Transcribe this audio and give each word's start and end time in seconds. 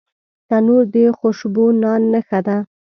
تنور 0.47 0.83
د 0.93 0.95
خوشبو 1.17 1.65
نان 1.81 2.01
نښه 2.11 2.39
ده 2.47 2.57